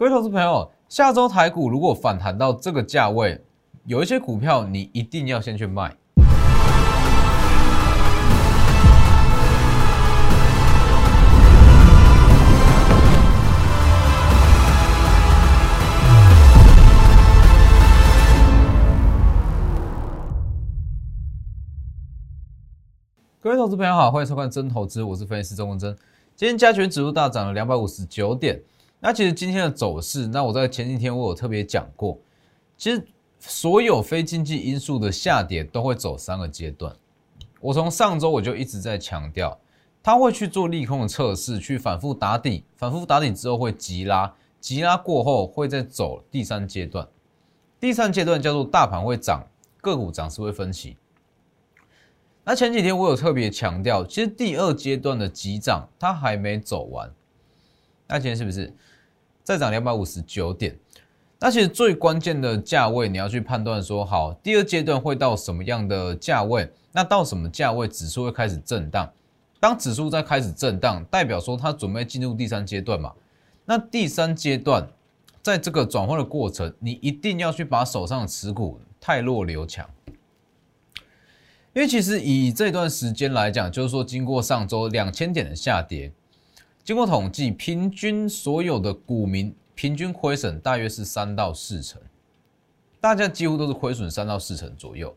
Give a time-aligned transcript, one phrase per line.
[0.00, 3.38] 各位投资朋友，下周台股如果反弹到这个价位，
[3.84, 5.94] 有一些股票你一定要先去卖。
[23.38, 25.94] 各位投资朋友好，欢迎收看真投资，我是分析师钟文真。
[26.34, 28.62] 今天加权指数大涨了两百五十九点。
[29.00, 32.18] 那其实今天的走势，那我在前几天我有特别讲过，
[32.76, 33.02] 其实
[33.38, 36.94] 所有非经济因素的下跌都会走三个阶段。
[37.60, 39.58] 我从上周我就一直在强调，
[40.02, 47.08] 它会去做利空的测试，去反复打底，反复打底之后会急拉，急拉过后会再走第三阶段。
[47.78, 49.46] 第三阶段叫做大盘会涨，
[49.80, 50.98] 个股涨势会分歧。
[52.44, 57.10] 那前几天我有特别强调，其实第二阶段的急涨它还没走完。
[58.06, 58.74] 那今天是不是？
[59.50, 60.78] 再涨两百五十九点，
[61.40, 66.70] 那其实最关键的价位你要去判断说，好，第二阶段会到什么样的价位？
[66.92, 69.12] 那到什么价位指数会开始震荡？
[69.58, 73.12] 当指数在开始震荡，代表说它准备进入第三阶段嘛？
[73.64, 74.88] 那第三阶段
[75.42, 79.84] 在这个转换的过程，你一定要去把手上的持股太弱留强，
[81.72, 86.12] 因为其实以这段时间来讲，就是说经过上周两千点的下跌。
[86.90, 92.02] 经过统计，平均所有的股民平均亏损大约是三到四成，
[93.00, 95.16] 大家几乎都是亏损三到四成左右。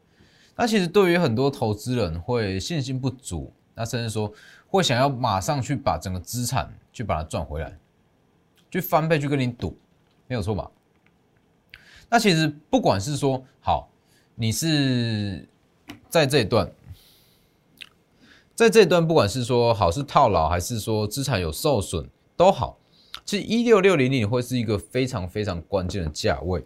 [0.56, 4.32] 那其实对于很多投资人会信心不足，那甚至说
[4.68, 7.76] 会想要马上去把整个资产去把它赚回来，
[8.70, 9.76] 去翻倍去跟你赌，
[10.28, 10.70] 没有错吧？
[12.08, 13.90] 那其实不管是说好，
[14.36, 15.50] 你是
[16.08, 16.72] 在这一段。
[18.56, 22.78] 在这一段，不管是说好是套牢，还是说资产有受损，都好。
[23.26, 26.64] 其实一六六零零会是一个非常非常关键的价位。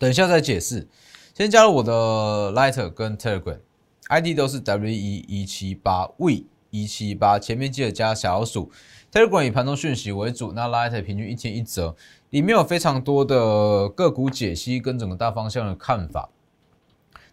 [0.00, 0.88] 等一下再解释。
[1.32, 8.72] 先加入我的 Lighter 跟 Telegram，ID 都是 W 一一七八 V 一七八，前面记得加小老鼠。
[9.12, 11.94] Telegram 以盘中讯息为主，那 Lighter 平均一天一折，
[12.30, 16.30] 里面有非常多的个股解析跟整个大方向的看法。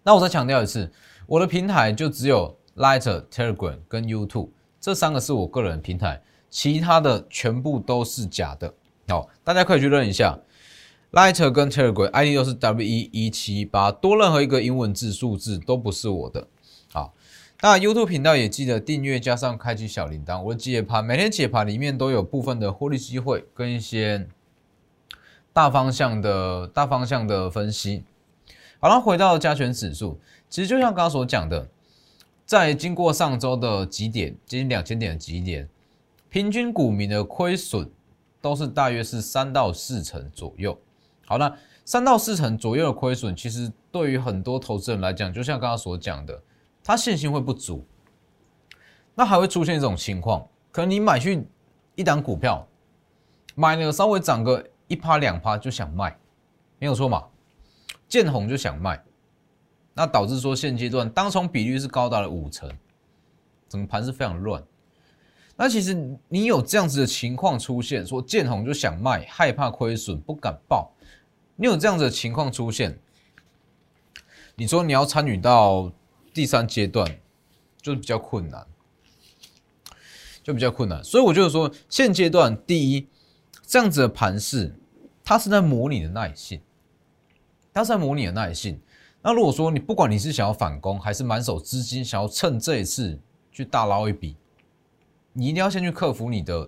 [0.04, 0.92] 那我再强调一次，
[1.26, 2.56] 我的平台就只有。
[2.82, 4.50] Lighter、Telegram 跟 YouTube
[4.80, 6.20] 这三个是我个人平台，
[6.50, 8.74] 其他的全部都是假的。
[9.08, 10.40] 好，大家可以去认一下
[11.12, 16.48] ，Lighter 跟 Telegram ID 都是 W 一一七八，多任何一个英文字数字都不是我的。
[16.92, 17.14] 好，
[17.62, 24.28] 那 YouTube 频道也记得订阅加上开启小铃铛，我的解盘每天解盘里面都有部分的获利机会跟一些
[25.54, 28.04] 大方向的大方向的分析。
[28.80, 30.20] 好了，回到加权指数，
[30.50, 31.70] 其实就像刚刚所讲的。
[32.52, 35.70] 在经过上周的极点，接近两千点的极点，
[36.28, 37.90] 平均股民的亏损
[38.42, 40.78] 都是大约是三到四成左右。
[41.26, 46.44] 好，那三到四成左右的亏损，其实对于很多投资人来讲，就像刚刚所讲的，
[46.84, 47.86] 他信心会不足。
[49.16, 51.48] 那还会出现一种情况，可能你买去
[51.96, 52.68] 一档股票，
[53.56, 56.18] 买了稍微涨个一趴两趴就想卖，
[56.80, 57.24] 没有错嘛？
[58.10, 59.02] 见红就想卖。
[59.94, 62.72] 那导致说现阶段当冲比率是高达了五成，
[63.68, 64.64] 整个盘是非常乱。
[65.58, 65.94] 那其实
[66.30, 70.92] 你有这样子的情况出现，说见红就想卖，害怕亏损不敢报，
[71.56, 72.98] 你有这样子的情况出现，
[74.56, 75.92] 你说你要参与到
[76.34, 77.20] 第三阶段，
[77.82, 78.66] 就比较困难，
[80.42, 81.04] 就比较困难。
[81.04, 83.08] 所以我就是说，现阶段第一，
[83.68, 84.74] 这样子的盘势，
[85.24, 86.62] 它是在模拟的耐性，
[87.74, 88.80] 它是在模拟的耐性。
[89.24, 93.20] 那如果说你不管你是想要反攻，还是满手资金想要趁这一次
[93.52, 94.36] 去大捞一笔，
[95.32, 96.68] 你一定要先去克服你的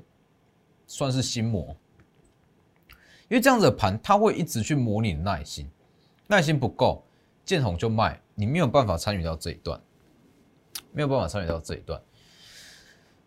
[0.85, 1.75] 算是心魔，
[3.27, 5.67] 因为这样子的盘它会一直去磨你的耐心，
[6.27, 7.03] 耐心不够
[7.43, 9.81] 见红就卖，你没有办法参与到这一段，
[10.91, 11.99] 没有办法参与到这一段。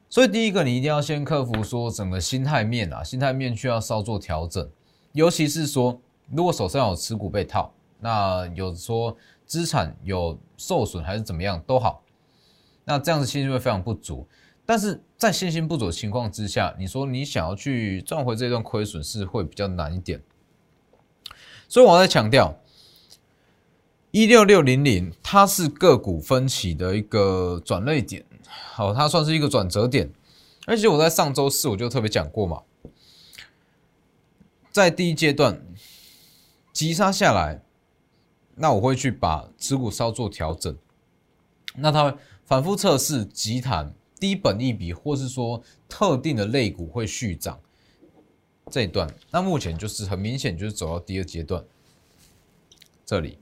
[0.09, 4.71] 所以第一个你一定要先克服说整个心态面啊，心态面需要稍作调整，
[5.11, 7.73] 尤其是说如果手上有持股被套。
[8.07, 12.05] 那有说资产有受损还是怎么样都好，
[12.85, 14.25] 那这样子信心会非常不足。
[14.65, 20.23] 但是在信心不足的情况之下，你说你想要去赚回这段亏损是会比较难一点。
[21.67, 22.57] 所以我在强调，
[24.13, 28.25] 一六六零零它是个股分歧的一个转类点，
[28.73, 30.13] 好，它算是一个转折点。
[30.65, 32.63] 而且我在上周四我就特别讲过嘛，
[34.71, 35.61] 在第一阶段
[36.73, 37.63] 急杀下来。
[38.57, 40.75] 那我会去把持股稍作调整，
[41.77, 47.61] 那它反复测试集团低本一笔，或是说特定的类股会续涨，
[48.71, 51.63] 这一段，那目前就是很明显就是走到第二阶段，
[53.05, 53.39] 这里。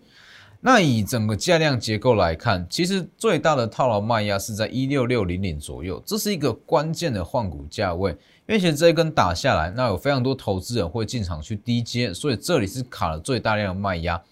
[0.66, 8.12] 那以整个价量结构来看，其实最大的套牢卖压是在一六六零零左右，这是一个关键的换股价位。
[8.46, 14.22] 因为其实这一根打下来，那有非常多投资人会进场去低接，所以这里是卡了最大量的卖压。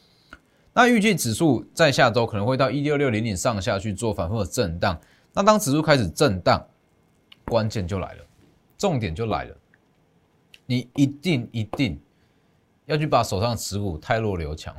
[0.75, 4.99] 那预计指数在下周可能会到一六六零点上下去做反复的震荡。
[5.35, 6.67] 那当指数开始震荡，
[7.45, 8.25] 关键就来了，
[8.79, 9.57] 重点就来了，
[10.67, 12.01] 你一定一定
[12.87, 14.75] 要去把手上持股太弱留强。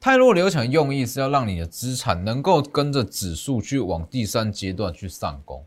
[0.00, 5.64] 泰弱留强用意是要让你的资产能够跟着指数去往第三阶段去上攻。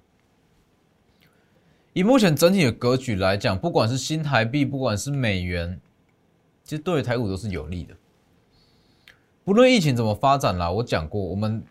[1.93, 5.81] 以目前整体的格局来讲，不管是新台币，不管是美元，
[6.63, 7.95] 其实对台股都是有利的。
[9.49, 11.63] 不论疫情怎么发展啦，我讲过，我们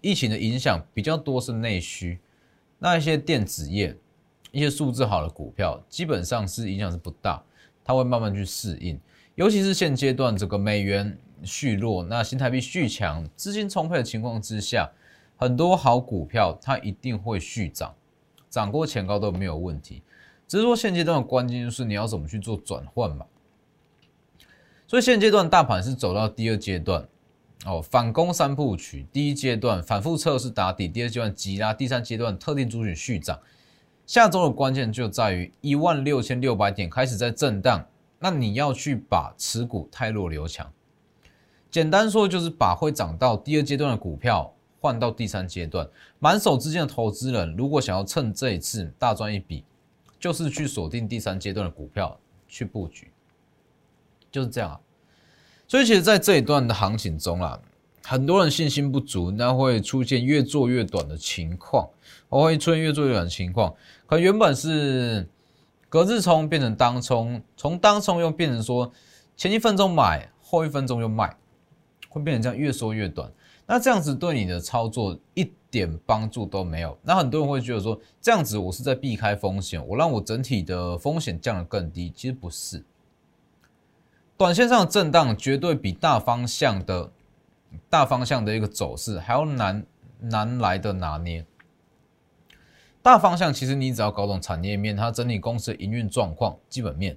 [0.00, 2.18] 疫情的影响比较多是内需，
[2.80, 3.96] 那一些电子业、
[4.50, 7.40] 一些数字好的股票，基本上是影响是不大，
[7.84, 8.98] 它会慢慢去适应。
[9.36, 11.16] 尤其是现阶段这个美元。
[11.44, 14.90] 续弱，那新台币续强，资金充沛的情况之下，
[15.36, 17.94] 很多好股票它一定会续涨，
[18.50, 20.02] 涨过前高都没有问题。
[20.48, 23.24] 只是说现阶段的关键就是你要怎么去做转换嘛。
[24.94, 27.08] 所以现阶段大盘是走到第二阶段，
[27.66, 33.40] 哦，反攻三部曲，第一阶段反复测试打底，第二阶段急拉，第三阶段特定族群续涨。
[34.06, 37.84] 下周的关键就在于一万六千六百点开始在震荡，
[38.20, 40.72] 那你要去把持股太弱留强。
[41.72, 45.90] 简单说，就是把会涨到第二阶段的股票换到第三阶段。
[46.20, 49.64] 满手资金的投资人，如果想要趁这一次大赚一笔，
[50.20, 53.10] 就是去锁定第三阶段的股票去布局，
[54.30, 54.80] 就是这样啊。
[55.66, 57.60] 所以，其实，在这一段的行情中啦，
[58.02, 61.88] 很多人信心不足，那会出现越做越短的情况，
[62.28, 63.74] 我会出现越做越短的情况。
[64.06, 65.28] 可原本是
[65.88, 68.92] 隔日冲变成当冲，从当冲又变成说
[69.36, 71.36] 前一分钟买，后一分钟又卖。
[72.10, 73.28] 会变成这样越缩越短，
[73.66, 76.96] 那这样子对你的操作一点帮助都没有。
[77.02, 82.12] 那很多人会觉得说，这样子我是在避开风险，我让我整体的风险降得更低。
[82.14, 82.84] 其实不是，
[84.36, 87.10] 短线上的震荡绝对比大方向的
[87.88, 89.86] 大方向的一个走势还要难
[90.20, 91.44] 难来的拿捏。
[93.02, 97.16] 大方向其实你只要搞懂产业面，它整体公司的营运状况、基本面，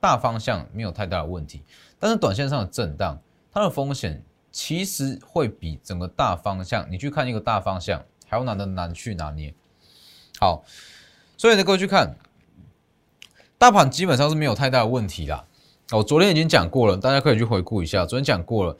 [0.00, 1.62] 大方向没有太大的问题。
[1.98, 3.18] 但是短线上的震荡，
[3.52, 4.22] 它的风险。
[4.52, 9.52] 其实会比整个大方向，你去看一个大方向，还要难的难去拿捏。
[10.40, 10.64] 好，
[11.36, 12.16] 所以呢，各位去看，
[13.58, 15.44] 大盘基本上是没有太大的问题啦。
[15.92, 18.04] 我昨天已经讲过了，大家可以去回顾一下。
[18.04, 18.76] 昨天讲过了，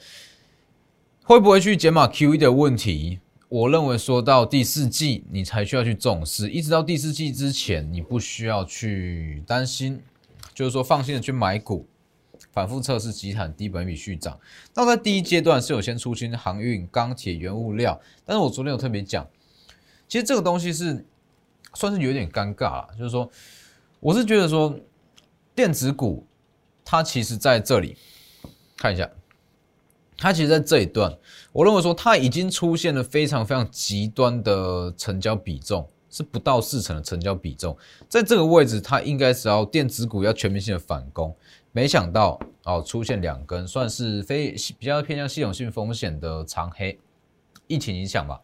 [1.22, 3.20] 会不会去解码 QE 的问题？
[3.48, 10.02] 我认为说到第四季，你才需要去重视，一直到第四季之前，你不需要去担心，
[10.52, 11.86] 就是说放心的去买股。
[12.52, 14.38] 反复测试集团低本比续涨，
[14.74, 19.26] 那在第一阶段是有先出清航运、钢铁、原物料，但是我昨天有特别讲，
[20.08, 21.04] 其实这个东西是
[21.74, 23.30] 算是有点尴尬了，就是说，
[24.00, 24.74] 我是觉得说
[25.54, 26.26] 电子股
[26.88, 27.96] 它其实在这里
[28.76, 29.10] 看一下，
[30.16, 31.12] 它其实在这一段，
[31.52, 37.76] 我认为说它已经出现了非常非常极端的成交比重，是不到四成的成交比重，
[38.08, 41.34] 在这个位置它应该是要电子股要全面性的反攻。
[41.72, 46.98] 没想到哦，出现两根算是非比较偏向系统性风险的长黑，
[47.66, 48.40] 疫情影响吧，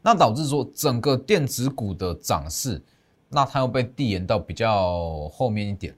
[0.00, 2.82] 那导致说整个电子股的涨势，
[3.28, 5.94] 那它又被递延到比较后面一点，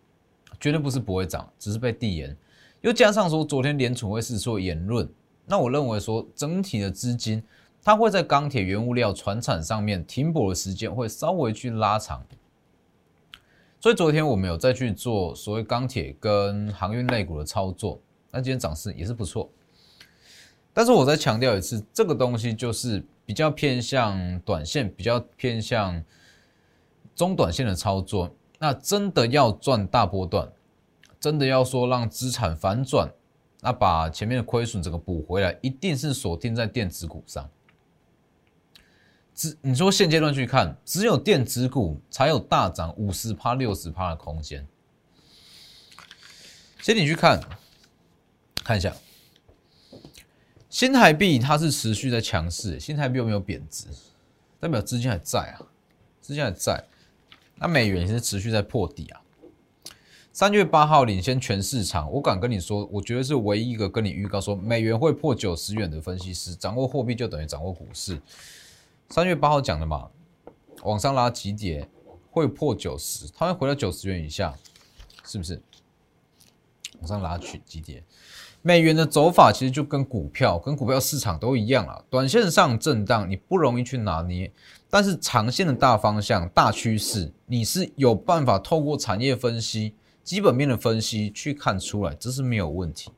[0.64, 2.35] 绝对不是不会涨，只是被递延，
[2.80, 5.06] 又加上说昨天联储会是做言论，
[5.44, 7.42] 那我认为说整体的资金
[7.83, 12.25] 它会在钢铁、原物料、船产上面停泊的时间会稍微去拉长。
[13.78, 19.50] 所以昨天我们有再去做所谓钢铁跟航运类股的操作，那今天涨势也是不错。
[20.73, 26.02] 但是我再强调一次，这个东西就是比较偏向短线，比较偏向
[27.14, 28.35] 中短线的操作。
[28.56, 30.50] 那真的要赚大波段，
[31.25, 33.11] 真的要说让资产反转，
[33.62, 37.49] 那把前面的亏损整个补回来，一定是锁定在电子股上。
[39.35, 44.69] 只你说现阶段去看，只有电子股才有大涨五十趴、六十趴的空间。
[46.83, 47.40] 先你去看，
[48.62, 48.95] 看一下
[50.69, 53.87] 新台币，它是持续在强势，新台币有没有贬值？
[54.61, 55.64] 代表资金还在啊，
[56.21, 56.85] 资金还在。
[57.57, 59.23] 那美元也是持续在破底啊。
[60.34, 66.56] 三月八号领先全市场，我敢跟你说，我觉得是唯一一个跟你预告说美元会破九十元的分析师。
[66.56, 68.20] 掌握货币就等于掌握股市。
[69.10, 70.08] 三月八号讲的嘛，
[70.82, 71.88] 往上拉几跌
[72.32, 74.52] 会破九十，它会回到九十元以下，
[75.24, 75.62] 是不是？
[76.98, 78.02] 往上拉去几点？
[78.60, 84.50] 美元的走法其实就跟股票、跟股票市场都一样啊，短线上震荡你不容易去拿捏，
[84.90, 89.94] 但是长线的大方向、大趋势，你是有办法透过产业分析、
[90.25, 93.12] 基本面的分析去看出来，这是没有问题。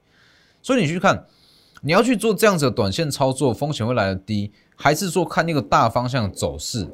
[0.60, 1.24] 所以你去看，
[1.80, 6.88] 你要去做这样子的短线操作，风险会来的低，还是说看那个大方向走势，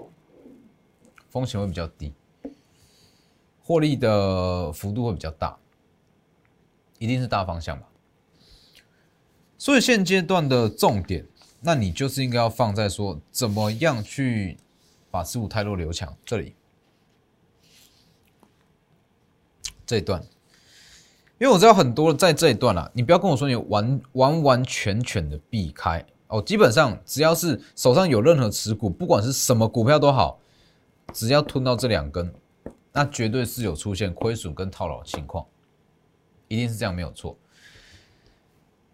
[1.31, 2.13] 风险会比较低，
[3.63, 5.57] 获利的幅度会比较大，
[6.99, 7.89] 一定是大方向吧？
[9.57, 11.27] 所以现阶段的重点，
[11.61, 14.59] 那你就是应该要放在说怎么样去
[15.11, 16.55] 把持股太多留强这里
[19.93, 20.19] 这一段，
[21.39, 26.03] 因为我知道很多在这一段啦，你不要跟我说你完完完全全的避开。
[26.29, 30.39] 哦，基本上只要是手上有任何持股，不管是什么股票都好，
[31.13, 32.33] 只要吞到这两根，
[32.91, 35.45] 那绝对是有出现亏损跟套牢情况，
[36.49, 37.37] 一定是这样没有错。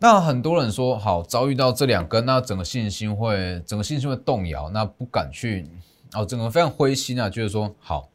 [0.01, 5.65] 那很多人说好遭遇到这两根，那整个信心会整个信心会动摇，那不敢去
[6.15, 8.09] 哦，整个非常灰心啊，就是说好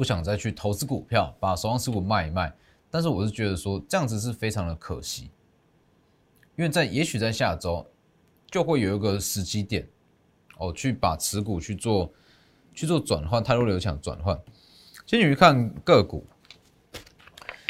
[0.00, 2.50] 不想再去投资股票，把手上持股卖一卖。
[2.90, 5.24] 但是我是觉得说这样子是非常的可惜，
[6.56, 7.86] 因为在也许在下周
[8.50, 9.86] 就会有一个时机点
[10.56, 12.10] 哦，去把持股去做
[12.72, 14.40] 去做转换，太多流强转换。
[15.04, 16.24] 先去看个股。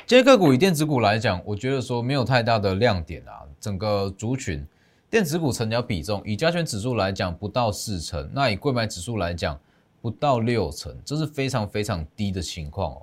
[0.06, 3.42] 这些个股以电子股来讲，我觉得说没有太大的亮点啊。
[3.58, 4.64] 整个族群
[5.10, 9.60] 电子股成交比重，以加权指数来讲不到四成，那以贵买指数来讲
[10.00, 13.02] 不到六成，这是非常非常低的情况哦。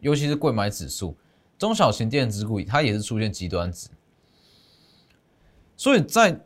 [0.00, 1.16] 尤其是贵买指数，
[1.58, 3.88] 中小型电子股它也是出现极端值，
[5.76, 6.40] 所以在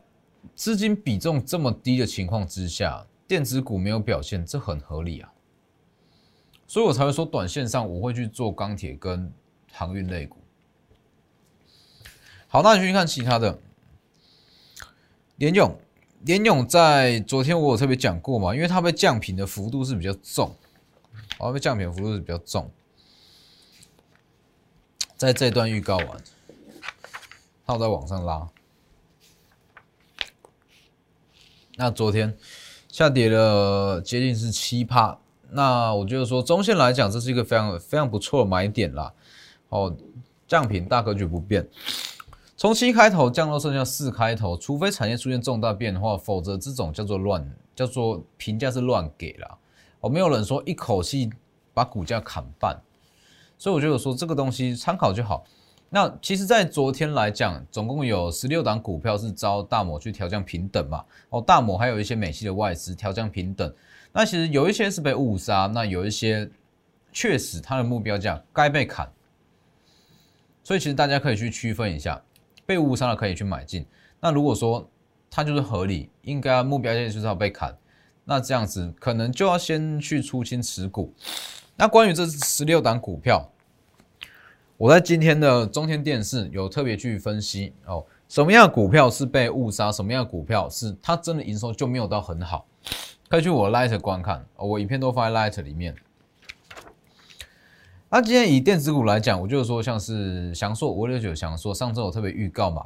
[0.53, 5.33] 资金比重这么低的情况之下，电子股没有表现，这很合理啊。
[6.67, 9.31] 所以我才会说，短线上我会去做钢铁跟。
[9.77, 10.37] 航运类股，
[12.47, 13.59] 好，那你去看其他的。
[15.35, 15.77] 联勇，
[16.25, 20.55] 联勇在昨天我有特别讲过嘛，因为它被降频的幅度是比较重，
[21.37, 22.71] 哦，被降频幅度是比较重。
[25.15, 26.07] 在这段预告完，
[27.67, 28.49] 它在往上拉，
[31.75, 32.35] 那昨天
[32.89, 35.19] 下跌了接近是七帕，
[35.51, 39.13] 那我觉得说中线来讲，这是一个非常非常不错的买点啦。
[39.69, 39.95] 哦，
[40.47, 41.69] 降频大格局不变，
[42.65, 49.59] 从七开头降到剩下四开头，除非产业出现重大变化，否则这种叫做乱，叫做评价是乱给了。
[49.99, 51.29] 哦，没有人说一口气
[51.75, 52.75] 把股价砍半，
[53.55, 55.45] 所以我觉得说这个东西参考就好。
[55.91, 61.05] 那其实，在昨天来讲，总共有十六档股票是遭大摩去调降平等嘛。
[61.29, 63.71] 哦，大摩还有一些美系的外资调降平等，
[64.11, 66.49] 那其实有一些是被误杀，那有一些
[67.13, 69.07] 确实它的目标价该被砍。
[70.63, 72.19] 所以其实大家可以去区分一下，
[72.65, 73.85] 被误杀的可以去买进。
[74.19, 74.89] 那如果说
[75.29, 77.77] 它就是合理，应该目标线就是要被砍，
[78.23, 81.13] 那这样子可能就要先去出清持股。
[81.75, 83.51] 那关于这十六档股票，
[84.77, 92.65] 我在今天的中天电视有特别去分析哦，什么样的股票是被误杀，什么样的股票是它真的营收就没有到很好，
[93.27, 95.95] 可以去我 Light 观看，我影片都放在 Light 里面。
[98.07, 102.85] 那今天以电子股来讲，我就是说，像是翔硕五六九翔硕，上周我特别预告嘛，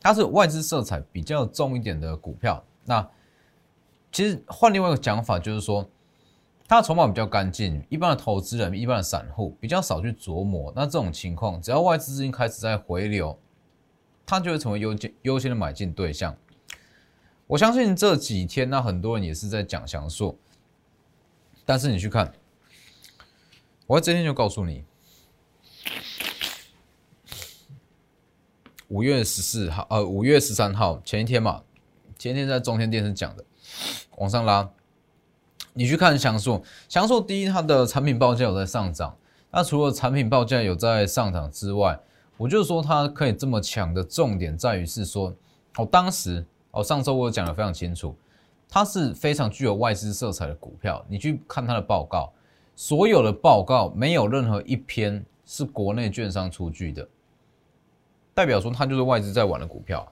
[0.00, 2.62] 它是外资色彩比较重一点的股票。
[2.84, 3.08] 那
[4.10, 5.88] 其实换另外一个讲法，就是说，
[6.66, 10.72] 它的筹码比较干净，一般的投资人、一般的散户比较少去琢磨。
[10.76, 13.38] 那这种情况，只要外资资金开始在回流，
[14.26, 16.36] 它就会成为优先优先的买进对象。
[17.46, 20.36] 我相信这几天，那很多人也是在讲翔硕，
[21.64, 22.30] 但是你去看。
[23.88, 24.82] 我今天就告诉你，
[28.88, 31.62] 五月十四号，呃，五月十三号前一天嘛，
[32.18, 33.44] 前一天在中天电视讲的，
[34.16, 34.68] 往上拉，
[35.72, 39.16] 你去看翔硕，翔硕第一，它的产品报价有在上涨，
[39.52, 41.96] 那除了产品报价有在上涨之外，
[42.38, 45.32] 我就说它可以这么强的重点在于是说，
[45.76, 48.16] 哦，当时哦，上周我讲的非常清楚，
[48.68, 52.32] 它是非常具有外资色彩的股票，你去看它的报告。
[52.76, 57.08] 所有的报告没有任何一篇是国内券商出具的，
[58.34, 60.06] 代表说它就是外资在玩的股票。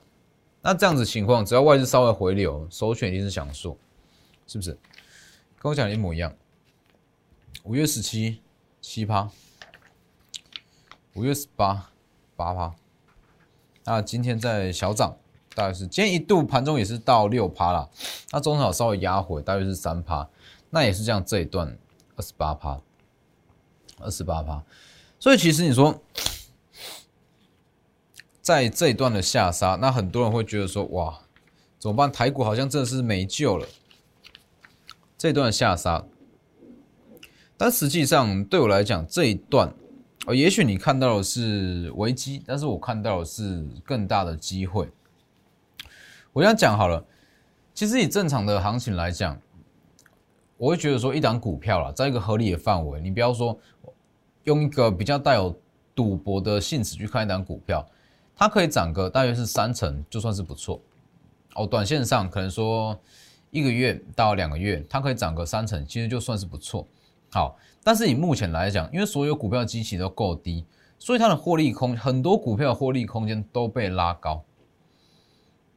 [0.62, 3.76] 那这样子情况，只要外资稍微回流，首选一定是享受，
[4.46, 4.72] 是不是？
[5.58, 6.34] 跟我讲的一模一样。
[7.64, 8.40] 五月十七
[8.80, 9.30] 七趴，
[11.14, 11.90] 五月十八
[12.34, 12.74] 八趴，
[13.84, 15.14] 那今天在小涨，
[15.54, 17.90] 大概是今天一度盘中也是到六趴了，
[18.32, 20.26] 那中场稍微压回，大约是三趴，
[20.70, 21.76] 那也是这样这一段。
[22.16, 22.80] 二十八趴，
[24.00, 24.62] 二十八趴。
[25.18, 26.02] 所以其实你说，
[28.42, 31.20] 在这一段的下杀，那很多人会觉得说，哇，
[31.78, 32.12] 怎么办？
[32.12, 33.66] 台股好像真的是没救了。
[35.16, 36.04] 这一段下杀，
[37.56, 39.72] 但实际上对我来讲，这一段，
[40.26, 44.90] 呃，也许你看到的是危机，但是我看到的是更大的机会。
[46.34, 47.02] 我这样讲好了，
[47.72, 49.40] 其实以正常的行情来讲，
[50.56, 53.58] 我会觉得说，一档股票啦，在一个合理的范围，你不要说
[54.44, 55.54] 用一个比较带有
[55.94, 57.84] 赌博的性质去看一档股票，
[58.36, 60.80] 它可以涨个大约是三成，就算是不错。
[61.54, 62.98] 哦，短线上可能说
[63.50, 66.86] 一个月到两个月，它可以涨个三成，其实就算是不错。
[67.30, 70.64] 好，但是以目前来讲，因为所有股票基期都够低，
[70.98, 74.42] 所以它的获利空很多股票的获利空间都被拉高。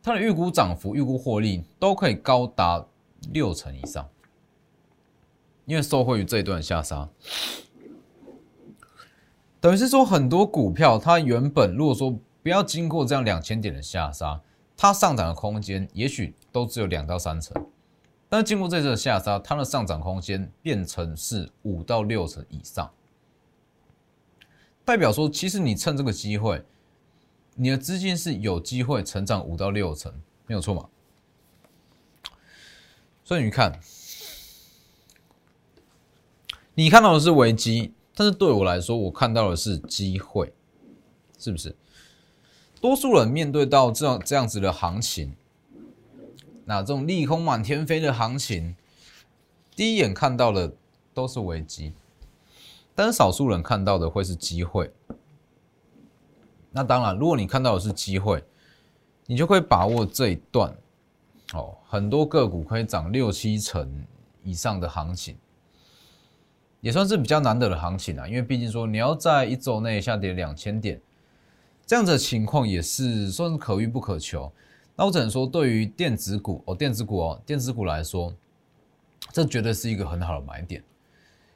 [0.04, 2.86] 它的预估涨幅、预估获利都可以高达
[3.34, 4.08] 六成以上，
[5.68, 7.08] 因为受惠于这一段下杀，
[9.62, 14.42] 等于是说很多股票它原本如果说不要经过这样两千点的下杀，
[14.76, 17.56] 它上涨的空间也许都只有两到三成，
[18.28, 22.90] 但是经过这次的下杀，它的上涨空间变成是五到六成以上，
[24.84, 26.64] 代表说其实你趁这个机会。
[27.60, 30.14] 你的资金是有机会成长五到六成，
[30.46, 30.88] 没有错嘛？
[33.24, 33.80] 所以你看，
[36.80, 40.54] 你看到的是危机，但是对我来说，我看到的是机会，
[41.40, 41.76] 是不是？
[42.80, 45.36] 多数人面对到这样这样子的行情，
[46.66, 48.76] 那这种利空满天飞的行情，
[49.76, 50.72] 第一眼看到的
[51.16, 51.94] 都是危机，
[52.94, 54.92] 但是少数人看到的会是机会。
[56.70, 58.44] 那当然，如果你看到的是机会，
[59.26, 60.78] 你就可以把握这一段
[61.54, 61.76] 哦。
[61.88, 64.06] 很多个股可以涨六七成
[64.44, 65.36] 以上的行情，
[66.82, 68.28] 也算是比较难得的行情啊。
[68.28, 71.00] 因为毕竟说你要在一周内下跌两千点，
[71.86, 74.52] 这样的情况也是算是可遇不可求。
[74.96, 78.34] 那我只能说，对于电子股哦，电子股哦，电子股来说，
[79.32, 80.84] 这绝对是一个很好的买点。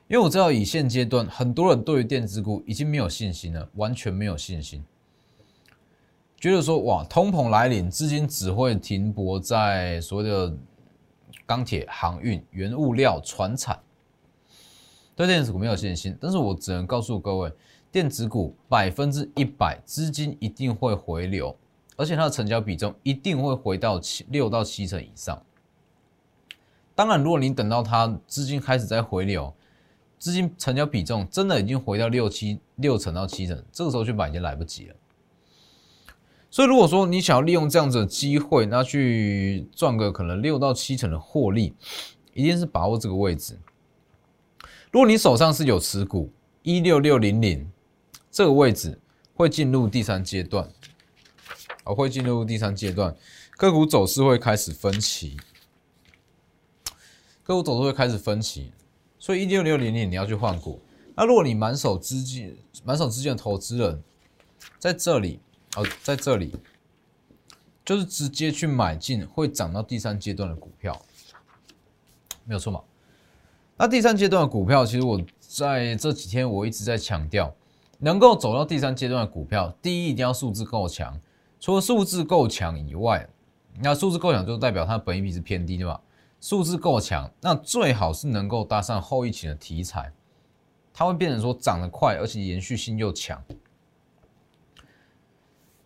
[0.07, 4.83] 因为我知道，以现阶段很多人对于电子股已经没有信心了，完全没有信心。
[6.37, 10.53] 觉得说哇，通膨来临，资金只会停泊在所谓的
[11.45, 13.79] 钢铁、航运、原物料、船产，
[15.25, 16.15] 对电子股没有信心。
[16.19, 17.51] 但是我只能告诉各位，
[17.91, 21.55] 电子股百分之一百资金一定会回流，
[21.95, 25.41] 而且它的成交比重一定会回到七六到七成以上。
[26.95, 29.53] 当然，如果你等到它资金开始在回流，
[30.19, 34.95] 资金成交比重真的已经回到六七六成到七成，这个时候去买已经来不及了。
[36.49, 41.73] 所以，如果说你想要利用这样子的机会，那去赚个可能六到七成的获利，
[42.33, 43.57] 一定是把握这个位置。
[44.91, 47.71] 如果你手上是有持股一六六零零
[48.29, 48.99] 这个位置，
[49.33, 50.69] 会进入第三阶段，
[51.85, 53.15] 哦，会进入第三阶段，
[53.57, 55.37] 个股走势会开始分歧，
[57.43, 58.71] 个股走势会开始分歧，
[59.17, 60.79] 所以一六六零零你要去换股。
[61.15, 64.03] 那如果你满手资金、满手资金的投资人
[64.77, 65.39] 在这里。
[65.77, 66.53] 哦，在这里
[67.85, 71.01] 就是直接去买进会涨到第三阶段的股票，
[72.43, 72.81] 没有错嘛？
[73.81, 77.51] 那第三阶段的股票，其实我在这几天我一直在强调，
[77.97, 81.19] 能够走到第三阶段的股票，第一一定要数字够强。
[81.59, 83.27] 除了数字够强以外，
[83.79, 85.99] 那数字够强就代表它本益比是偏低，对吧？
[86.39, 90.13] 数字够强，那最好是能够搭上后疫情的题材，
[90.93, 93.43] 它会变成说涨得快，而且延续性又强。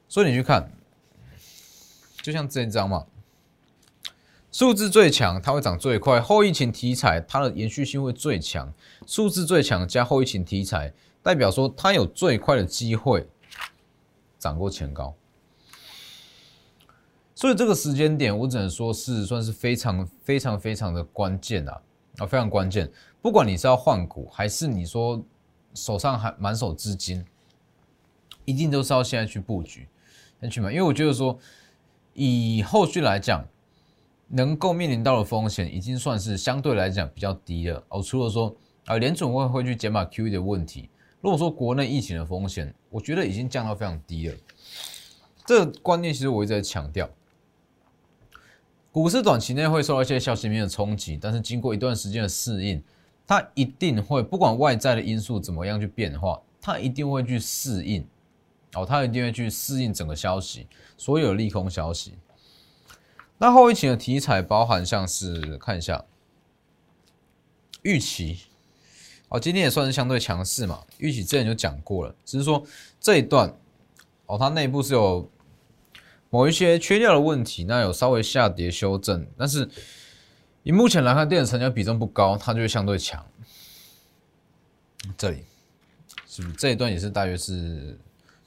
[0.09, 0.69] 所以你去看，
[2.21, 3.05] 就像这一张嘛，
[4.55, 6.21] 数字最强，它会涨最快。
[6.21, 8.73] 后疫情题材，它的延续性会最强。
[9.05, 13.27] 数字最强加后疫情题材，代表说它有最快的机会
[14.39, 15.13] 涨过前高。
[17.35, 21.81] 所以这个时间点，我只能说是算是非常非常非常的关键啊
[22.19, 22.89] 啊，非常关键。
[23.21, 25.21] 不管你是要换股，还是你说
[25.73, 27.25] 手上还满手资金，
[28.45, 29.89] 一定都是要现在去布局。
[30.39, 31.37] 先去买，因为我觉得说，
[32.13, 33.45] 以后续来讲，
[34.27, 37.83] 能够面临到的风险已经算是相对来讲比较低了。
[37.89, 40.89] 哦，除了说啊，联准会会去减码 QE 的问题，
[41.21, 44.35] 如果说国内疫情的风险，我觉得已经降到非常低了。
[45.45, 47.09] 这个观念其实我一直在强调，
[48.91, 52.81] 股市短期内会受到一些消息面的冲击，但是经过一段时间的适应，
[53.27, 58.05] 它一定会不管外在的因素怎么样去变化，它一定会去适应。
[58.73, 62.15] 哦，它一定会去适应整个消息，所有利空消息。
[63.37, 66.05] 那后疫情的题材包含像是看一下
[67.81, 68.39] 预期，
[69.29, 72.65] 哦，今天也算是相对强势嘛，预期之前就讲过了，只是说
[72.99, 73.53] 这一段
[74.25, 75.29] 哦，它内部是有
[76.29, 79.69] 某一些缺料的问题，那有稍微下跌修正，但是
[80.63, 83.23] 以目前来看，电子成交比重不高，它就会相对强。
[85.15, 85.43] 这里
[86.27, 87.99] 是不是这一段也是大约是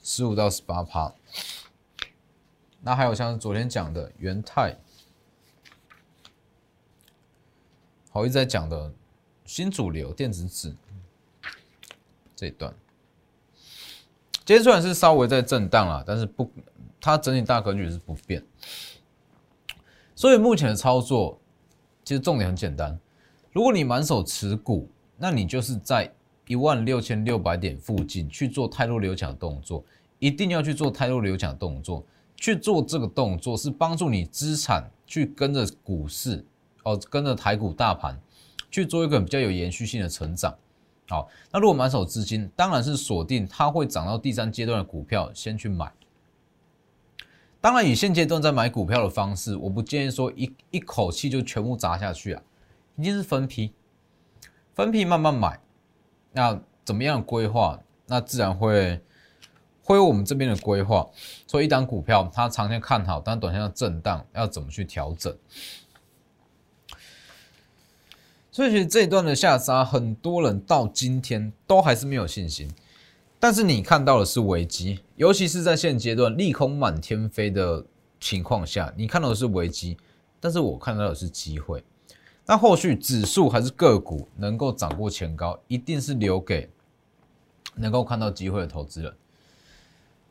[0.03, 1.13] 十五到十八趴？
[2.81, 4.75] 那还有像昨天讲的元泰，
[8.09, 8.91] 好一直在讲的
[9.45, 10.73] 新主流电子纸
[12.35, 12.73] 这一段，
[14.45, 16.49] 今天虽然是稍微在震荡了，但是不，
[17.01, 18.41] 它整体大格局是不变。
[20.15, 21.37] 所以目前的操作
[22.05, 22.97] 其实重点很简单，
[23.51, 26.09] 如果你满手持股，那你就是在
[26.47, 29.83] 一万六千六百点附近去做太弱流强动作，
[30.17, 32.05] 一定要去做太弱流强动作。
[32.39, 36.45] 去做这个动作是帮助你资产去跟着股市
[36.83, 38.17] 哦，跟着台股大盘
[38.71, 40.57] 去做一个比较有延续性的成长。
[41.09, 45.91] 好，那如果满手资金，当然是锁定它会涨到第三阶段的股票先去买。
[47.59, 52.41] 当然，以现阶段在买股票的方式，我不建议说一一口气就全部砸下去啊，
[52.95, 53.73] 一定是分批，
[54.73, 55.59] 分批慢慢买。
[56.31, 57.79] 那怎么样规划？
[58.05, 59.01] 那自然会。
[59.89, 61.09] 会有我们这边的规划，
[61.47, 65.35] 所以一档股票它长线看好，但短线要震荡，要怎么去调整？
[68.51, 72.71] 所以其实这一段的下杀，很多人到今天都还是没有信心。
[73.39, 77.83] 但是你看到的是危机，尤其是在现阶段利空满天飞的
[78.19, 79.97] 情况下，你看到的是危机，
[80.39, 81.83] 但是我看到的是机会。
[82.45, 86.69] 那后续指数还是个股能够涨过前高，一定是留给
[87.73, 89.11] 能够看到机会的投资人。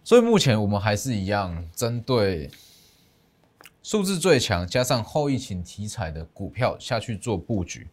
[0.08, 2.50] 所以目前我们还是一样，针对
[3.82, 7.86] 数字最强加上后疫情题材的股票下去做布局。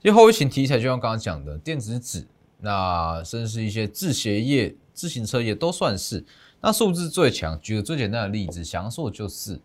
[0.00, 2.26] 因为后疫情题材就像刚刚讲的电子纸，
[2.60, 6.24] 那甚至是一些制鞋业、自行车业都算是。
[6.62, 9.60] 那数字最强，举个最简单的例子，翔硕就是。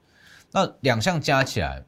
[0.52, 1.86] 那两项加起来。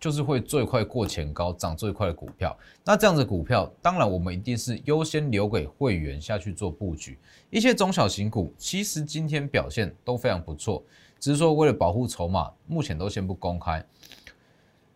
[0.00, 2.56] 就是会最快过前高，涨最快的股票。
[2.84, 7.18] 那这样子股票，当然我们一定是优先留给会员下去做布局。
[7.50, 10.82] 一些中小型股其实今天表现都非常不错，
[11.18, 13.84] 只是说为了保护筹码，目前都先不公开。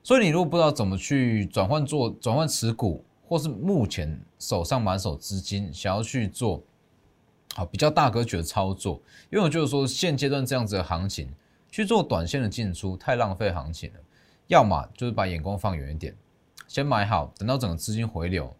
[0.05, 6.62] 所以你如果不知道怎么去转换做转换持股，或是目前手上满手资金想要去做
[7.55, 11.29] 好比较大格局的操作，因为我就是说现阶段这样子的行情
[11.71, 14.01] 去做短线的进出，太浪费行情了。
[14.53, 16.15] 要么就是把眼光放远一点，
[16.69, 18.55] 先买好，等到整个资金回流，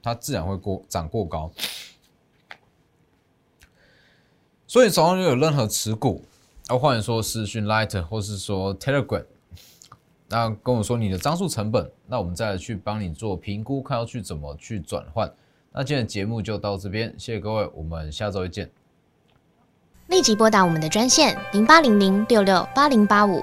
[0.00, 1.50] 它自然会过涨过高。
[4.68, 6.22] 所以手上有任何持股，
[6.68, 9.24] 啊，或者说私讯 Light，或是说 Telegram，
[10.28, 15.28] 那跟我说你的张数成本，那我们再来去帮你做评估，看要去怎么去转换。
[15.72, 18.70] 那今天的节目就到这边，谢谢各位，我们下周一见。
[20.06, 23.42] 立即拨打我们的专线零八零零六六八零八五。